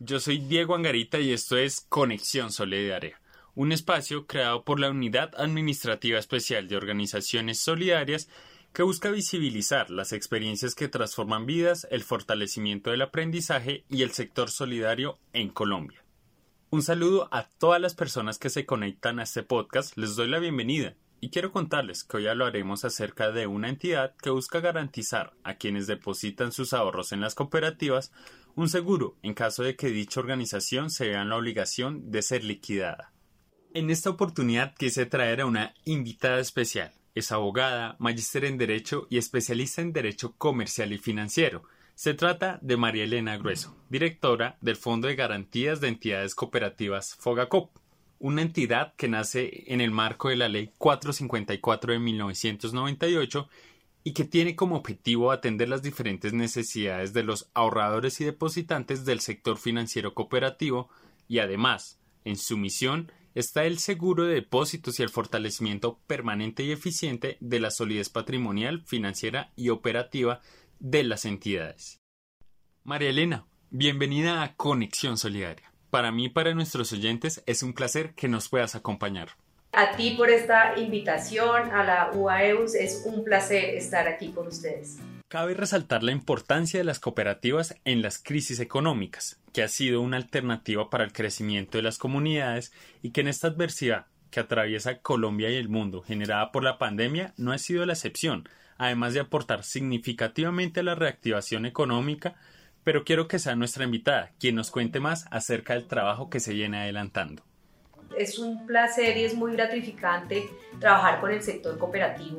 [0.00, 3.20] Yo soy Diego Angarita y esto es Conexión Solidaria,
[3.54, 8.28] un espacio creado por la Unidad Administrativa Especial de Organizaciones Solidarias
[8.72, 14.50] que busca visibilizar las experiencias que transforman vidas, el fortalecimiento del aprendizaje y el sector
[14.50, 16.04] solidario en Colombia.
[16.68, 20.38] Un saludo a todas las personas que se conectan a este podcast, les doy la
[20.38, 25.54] bienvenida y quiero contarles que hoy hablaremos acerca de una entidad que busca garantizar a
[25.54, 28.12] quienes depositan sus ahorros en las cooperativas
[28.54, 32.42] un seguro en caso de que dicha organización se vea en la obligación de ser
[32.44, 33.12] liquidada.
[33.74, 36.92] En esta oportunidad quise traer a una invitada especial.
[37.14, 41.64] Es abogada, magíster en Derecho y especialista en Derecho Comercial y Financiero.
[41.94, 47.76] Se trata de María Elena Grueso, directora del Fondo de Garantías de Entidades Cooperativas Fogacop,
[48.18, 53.48] una entidad que nace en el marco de la Ley 454 de 1998
[54.04, 59.20] y que tiene como objetivo atender las diferentes necesidades de los ahorradores y depositantes del
[59.20, 60.88] sector financiero cooperativo
[61.28, 66.72] y además, en su misión está el seguro de depósitos y el fortalecimiento permanente y
[66.72, 70.40] eficiente de la solidez patrimonial, financiera y operativa
[70.78, 72.00] de las entidades.
[72.82, 75.72] María Elena, bienvenida a Conexión Solidaria.
[75.96, 79.30] Para mí y para nuestros oyentes es un placer que nos puedas acompañar
[79.72, 82.74] a ti por esta invitación a la UAEUS.
[82.74, 84.98] Es un placer estar aquí con ustedes.
[85.28, 90.18] Cabe resaltar la importancia de las cooperativas en las crisis económicas, que ha sido una
[90.18, 95.48] alternativa para el crecimiento de las comunidades y que en esta adversidad que atraviesa Colombia
[95.48, 98.46] y el mundo generada por la pandemia no ha sido la excepción,
[98.76, 102.36] además de aportar significativamente a la reactivación económica,
[102.86, 106.54] pero quiero que sea nuestra invitada quien nos cuente más acerca del trabajo que se
[106.54, 107.42] viene adelantando
[108.16, 110.48] es un placer y es muy gratificante
[110.80, 112.38] trabajar con el sector cooperativo.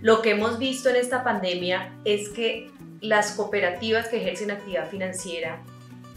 [0.00, 5.62] Lo que hemos visto en esta pandemia es que las cooperativas que ejercen actividad financiera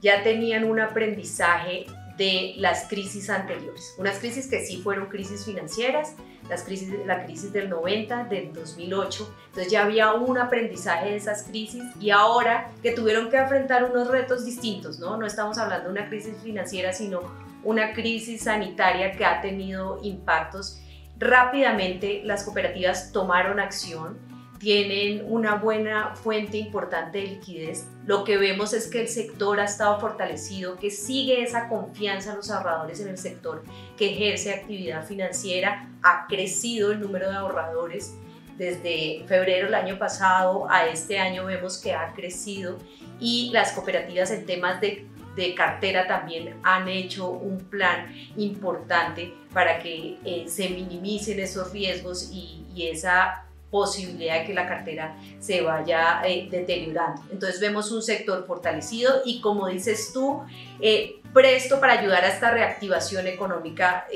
[0.00, 3.94] ya tenían un aprendizaje de las crisis anteriores.
[3.98, 6.14] Unas crisis que sí fueron crisis financieras,
[6.48, 9.34] las crisis, la crisis del 90, del 2008.
[9.48, 14.08] Entonces ya había un aprendizaje de esas crisis y ahora que tuvieron que enfrentar unos
[14.08, 15.16] retos distintos, ¿no?
[15.16, 17.20] No estamos hablando de una crisis financiera, sino
[17.64, 20.80] una crisis sanitaria que ha tenido impactos.
[21.18, 24.18] Rápidamente las cooperativas tomaron acción,
[24.58, 27.86] tienen una buena fuente importante de liquidez.
[28.04, 32.36] Lo que vemos es que el sector ha estado fortalecido, que sigue esa confianza en
[32.36, 33.62] los ahorradores en el sector
[33.96, 35.88] que ejerce actividad financiera.
[36.02, 38.14] Ha crecido el número de ahorradores
[38.56, 42.78] desde febrero del año pasado a este año vemos que ha crecido
[43.20, 45.06] y las cooperativas en temas de
[45.36, 52.30] de cartera también han hecho un plan importante para que eh, se minimicen esos riesgos
[52.32, 53.45] y, esa
[53.76, 57.20] posibilidad de que la cartera se vaya eh, deteriorando.
[57.30, 60.40] Entonces vemos un sector fortalecido y como dices tú,
[60.80, 64.06] eh, presto para ayudar a esta reactivación económica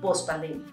[0.00, 0.64] post pandemia.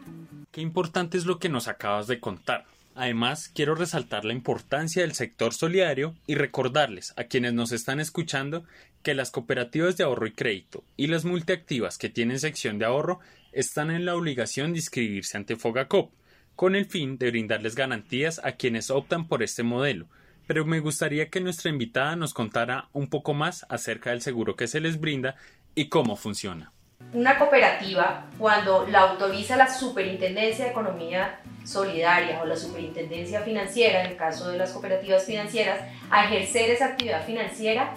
[0.51, 2.63] Qué importante es lo que nos acabas de contar.
[2.95, 8.63] Además, quiero resaltar la importancia del sector solidario y recordarles a quienes nos están escuchando
[9.03, 13.19] que las cooperativas de ahorro y crédito y las multiactivas que tienen sección de ahorro
[13.51, 16.11] están en la obligación de inscribirse ante Fogacop,
[16.57, 20.07] con el fin de brindarles garantías a quienes optan por este modelo.
[20.47, 24.67] Pero me gustaría que nuestra invitada nos contara un poco más acerca del seguro que
[24.67, 25.35] se les brinda
[25.75, 26.73] y cómo funciona.
[27.13, 34.11] Una cooperativa, cuando la autoriza la Superintendencia de Economía solidaria o la superintendencia financiera, en
[34.11, 35.79] el caso de las cooperativas financieras,
[36.09, 37.93] a ejercer esa actividad financiera,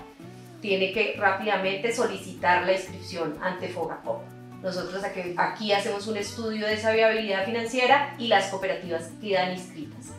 [0.60, 4.39] tiene que rápidamente solicitar la inscripción ante Fogacop.
[4.62, 5.02] Nosotros
[5.36, 10.12] aquí hacemos un estudio de esa viabilidad financiera y las cooperativas quedan inscritas.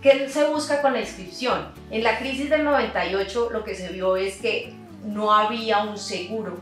[0.00, 1.72] ¿Qué se busca con la inscripción?
[1.90, 4.72] En la crisis del 98 lo que se vio es que
[5.04, 6.56] no había un seguro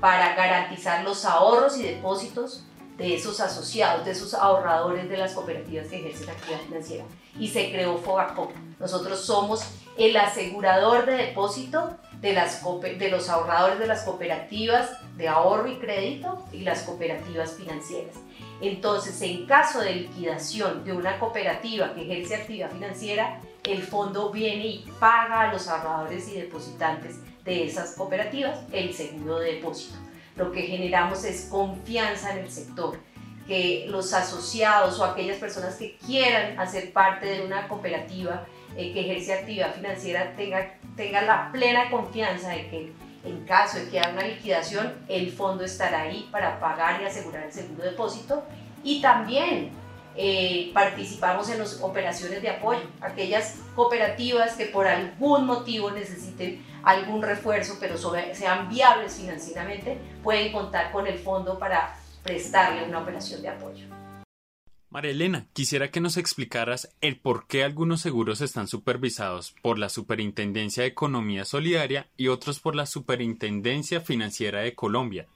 [0.00, 2.64] para garantizar los ahorros y depósitos
[2.96, 7.04] de esos asociados, de esos ahorradores de las cooperativas que ejercen actividad financiera.
[7.38, 8.52] Y se creó Fogacop.
[8.78, 9.64] Nosotros somos
[9.98, 16.60] el asegurador de depósito de, los ahorradores de las cooperativas de ahorro y crédito y
[16.60, 18.16] las cooperativas financieras.
[18.60, 24.66] Entonces, en caso de liquidación de una cooperativa que ejerce actividad financiera, el fondo viene
[24.66, 29.96] y paga a los ahorradores y depositantes de esas cooperativas el seguro de depósito.
[30.36, 32.98] lo que generamos es confianza en el sector,
[33.46, 38.44] que los asociados o aquellas personas que quieran hacer parte de una cooperativa
[38.76, 42.92] eh, que ejerce actividad financiera tengan tenga la plena confianza de que
[43.24, 47.44] en caso de que haya una liquidación, el fondo estará ahí para pagar y asegurar
[47.44, 48.44] el seguro depósito
[48.84, 49.70] y también
[50.14, 52.82] eh, participamos en las operaciones de apoyo.
[53.00, 60.92] Aquellas cooperativas que por algún motivo necesiten algún refuerzo, pero sean viables financieramente, pueden contar
[60.92, 63.86] con el fondo para prestarle una operación de apoyo.
[64.88, 69.88] María Elena, quisiera que nos explicaras el por qué algunos seguros están supervisados por la
[69.88, 75.26] Superintendencia de Economía Solidaria y otros por la Superintendencia Financiera de Colombia.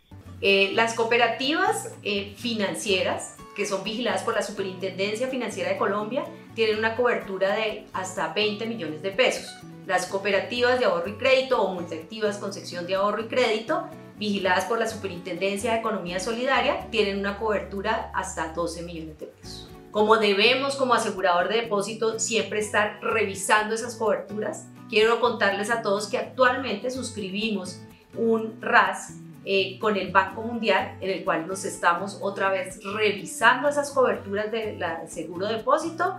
[0.41, 6.25] Eh, las cooperativas eh, financieras que son vigiladas por la Superintendencia Financiera de Colombia,
[6.55, 9.55] tienen una cobertura de hasta 20 millones de pesos.
[9.87, 13.87] Las cooperativas de ahorro y crédito o multiactivas con sección de ahorro y crédito,
[14.21, 19.69] vigiladas por la Superintendencia de Economía Solidaria, tienen una cobertura hasta 12 millones de pesos.
[19.91, 26.07] Como debemos como asegurador de depósito siempre estar revisando esas coberturas, quiero contarles a todos
[26.07, 27.81] que actualmente suscribimos
[28.15, 29.15] un RAS
[29.47, 34.53] eh, con el Banco Mundial, en el cual nos estamos otra vez revisando esas coberturas
[34.53, 36.19] de la seguro depósito.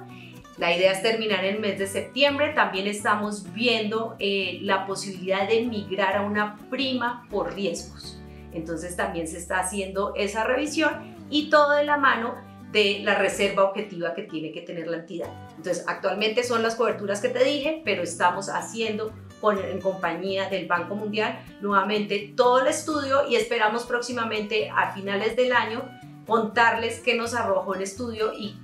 [0.58, 2.54] La idea es terminar el mes de septiembre.
[2.54, 8.20] También estamos viendo eh, la posibilidad de migrar a una prima por riesgos.
[8.54, 12.36] Entonces también se está haciendo esa revisión y todo de la mano
[12.72, 15.30] de la reserva objetiva que tiene que tener la entidad.
[15.58, 19.14] Entonces, actualmente son las coberturas que te dije, pero estamos haciendo
[19.44, 25.52] en compañía del Banco Mundial nuevamente todo el estudio y esperamos próximamente a finales del
[25.52, 25.84] año
[26.28, 28.56] contarles qué nos arrojó el estudio y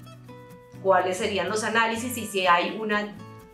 [0.81, 2.91] cuáles serían los análisis y si hay un